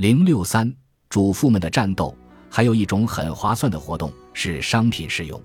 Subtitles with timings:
[0.00, 0.74] 零六三，
[1.10, 2.16] 主妇们的战斗。
[2.48, 5.38] 还有一种很划算的活动是商品试用，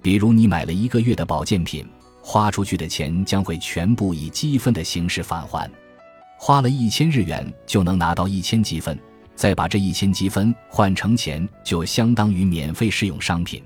[0.00, 1.84] 比如你买了一个月的保健品，
[2.22, 5.68] 花出去的钱将会全部以积分的形式返还。
[6.38, 8.96] 花了一千日元就能拿到一千积分，
[9.34, 13.60] 再把这一千积分换成钱，就相当于免费试用商品。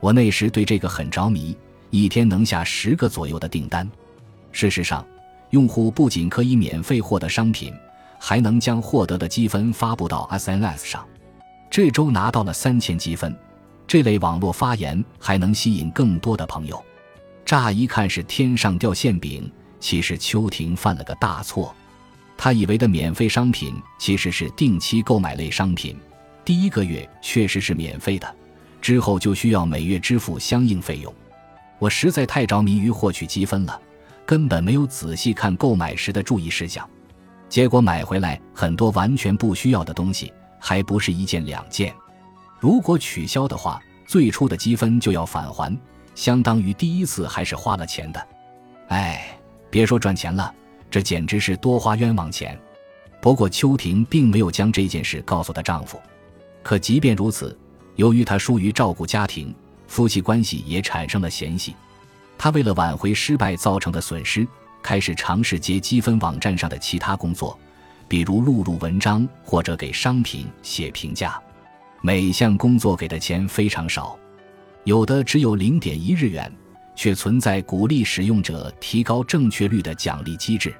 [0.00, 1.56] 我那时对这个很着迷，
[1.90, 3.88] 一天能下十个左右的订单。
[4.50, 5.06] 事实上，
[5.50, 7.72] 用户不仅可以免费获得商品，
[8.20, 11.04] 还能将获得的积分发布到 SNS 上。
[11.70, 13.34] 这周拿到了三千积分，
[13.86, 16.80] 这类网络发言还能吸引更多的朋友。
[17.44, 21.74] 乍一看是天上掉馅饼，其实秋婷犯了个大错。
[22.36, 25.96] 他以为的免费商品其实是定期购买类商品，
[26.44, 28.34] 第一个月确实是免费的，
[28.80, 31.12] 之后就需要每月支付相应费用。
[31.78, 33.80] 我实在太着迷于获取积分了，
[34.26, 36.88] 根本没有仔细看购买时的注意事项，
[37.50, 40.32] 结果买回来很多完全不需要的东西。
[40.62, 41.94] 还不是一件两件，
[42.58, 45.74] 如果取消的话，最初的积分就要返还，
[46.14, 48.28] 相当于第一次还是花了钱的。
[48.88, 49.26] 哎，
[49.70, 50.54] 别说赚钱了，
[50.90, 52.60] 这简直是多花冤枉钱。
[53.22, 55.98] 不过秋婷并没有将这件事告诉她丈夫。
[56.62, 57.58] 可即便如此，
[57.96, 59.54] 由于她疏于照顾家庭，
[59.86, 61.74] 夫妻关系也产生了嫌隙。
[62.36, 64.46] 她为了挽回失败造成的损失，
[64.82, 67.58] 开始尝试接积分网站上的其他工作。
[68.08, 71.40] 比如录入文章或者给商品写评价，
[72.02, 74.18] 每项工作给的钱非常少，
[74.82, 76.52] 有的只有零点一日元，
[76.96, 80.74] 却存在鼓励使用者提高正确率的奖励机制。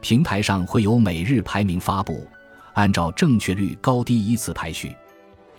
[0.00, 2.26] 平台上会有每日排名发布，
[2.72, 4.96] 按照正确率高低依次排序，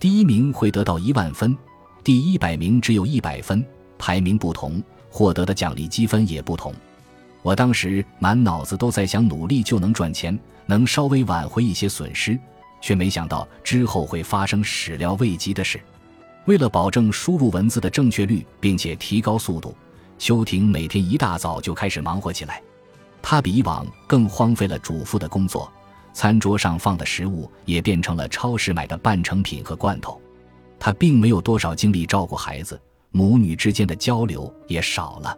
[0.00, 1.56] 第一名会得到一万分，
[2.02, 3.64] 第一百名只有一百分，
[3.96, 6.74] 排名不同，获得的奖励积分也不同。
[7.44, 12.38] 我当时满脑子都在想，努力就能赚钱，能稍微挽回一些损失，
[12.80, 15.78] 却没想到之后会发生始料未及的事。
[16.46, 19.76] 为了保证输入文字的正确率，并且提高速度，
[20.18, 22.62] 秋婷每天一大早就开始忙活起来。
[23.20, 25.70] 她比以往更荒废了主妇的工作，
[26.14, 30.18] 餐桌上放的食物也变成了超市买的半成品和罐头。
[30.78, 32.80] 她并没有多少精力照顾孩子，
[33.10, 35.36] 母女之间的交流也少了。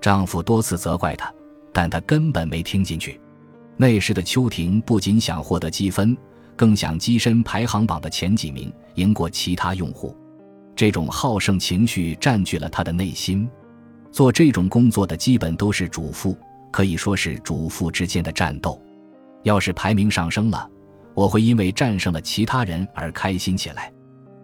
[0.00, 1.32] 丈夫多次责怪她，
[1.76, 3.20] 但他根本没听进去。
[3.76, 6.16] 那时的秋婷不仅想获得积分，
[6.56, 10.16] 更想跻身排行榜的前几名，赢过其他用户。
[10.74, 13.46] 这种好胜情绪占据了她的内心。
[14.10, 16.34] 做这种工作的基本都是主妇，
[16.72, 18.80] 可以说是主妇之间的战斗。
[19.42, 20.66] 要是排名上升了，
[21.12, 23.92] 我会因为战胜了其他人而开心起来；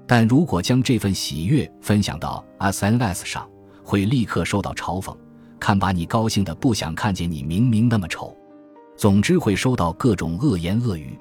[0.07, 3.49] 但如果将这份喜悦分享到 SNS 上，
[3.83, 5.17] 会立刻受到嘲讽。
[5.63, 8.37] 看把你高兴的不想看见你明明那么丑，
[8.97, 11.17] 总之会收到各种恶言恶语。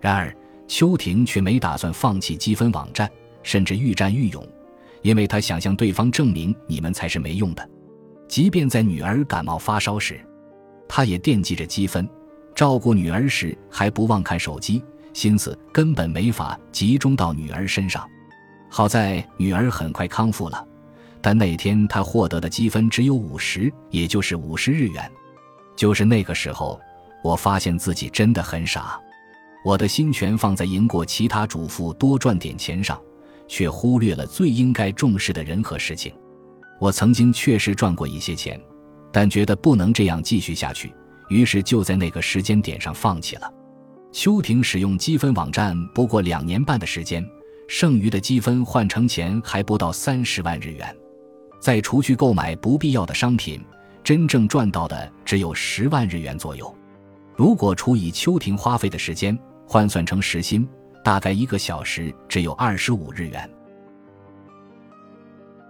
[0.00, 0.32] 然而
[0.68, 3.10] 秋婷却没打算放弃积分网站，
[3.42, 4.46] 甚至愈战愈勇，
[5.02, 7.68] 因为她想向对方证明你们才是没用的。
[8.28, 10.24] 即便在女儿感冒发烧时，
[10.88, 12.06] 她也惦记着积分；
[12.54, 14.80] 照顾女儿时还不忘看手机，
[15.12, 18.08] 心思根本没法集中到女儿身上。
[18.70, 20.64] 好在女儿很快康复了。
[21.22, 25.10] 但那天他获得的积分只有五十，也就是五十日元。
[25.76, 26.78] 就是那个时候，
[27.22, 29.00] 我发现自己真的很傻。
[29.64, 33.00] 我的心全放在赢过其他主妇多赚点钱上，
[33.46, 36.12] 却忽略了最应该重视的人和事情。
[36.80, 38.60] 我曾经确实赚过一些钱，
[39.12, 40.92] 但觉得不能这样继续下去，
[41.28, 43.48] 于是就在那个时间点上放弃了。
[44.10, 47.24] 秋婷使用积分网站不过两年半的时间，
[47.68, 50.94] 剩余的积分换成钱还不到三十万日元。
[51.62, 53.64] 再除去购买不必要的商品，
[54.02, 56.76] 真正赚到的只有十万日元左右。
[57.36, 60.68] 如果除以秋婷花费的时间，换算成时薪，
[61.04, 63.48] 大概一个小时只有二十五日元。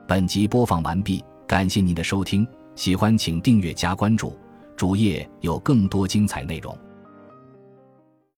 [0.08, 4.34] 本集播放完毕，感谢您的收听，喜欢请订阅加关注，
[4.74, 6.74] 主页有更多精彩内容。